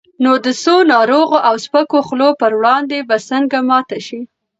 نو 0.23 0.31
د 0.45 0.47
څو 0.63 0.75
ناروغو 0.93 1.37
او 1.47 1.55
سپکو 1.65 1.99
خولو 2.07 2.29
پر 2.41 2.51
وړاندې 2.59 2.97
به 3.07 3.17
څنګه 3.29 3.57
ماته 3.69 3.97
شي؟ 4.07 4.19